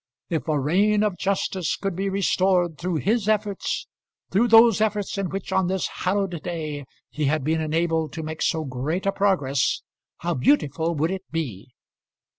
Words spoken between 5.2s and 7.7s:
which on this hallowed day he had been